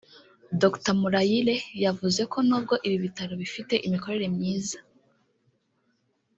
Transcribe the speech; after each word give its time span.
Dr 0.61 0.93
Murayire 1.01 1.55
yavuze 1.85 2.21
ko 2.31 2.37
n’ubwo 2.47 2.73
ibi 2.87 2.97
bitaro 3.05 3.33
bifite 3.41 3.73
imikorere 3.87 4.27
myiza 4.35 4.77